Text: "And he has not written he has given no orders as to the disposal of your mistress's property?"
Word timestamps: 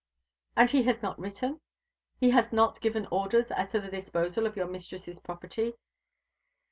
"And 0.57 0.67
he 0.71 0.81
has 0.81 1.03
not 1.03 1.19
written 1.19 1.61
he 2.19 2.31
has 2.31 2.49
given 2.79 3.03
no 3.03 3.09
orders 3.11 3.51
as 3.51 3.69
to 3.69 3.79
the 3.81 3.87
disposal 3.91 4.47
of 4.47 4.55
your 4.57 4.65
mistress's 4.67 5.19
property?" 5.19 5.73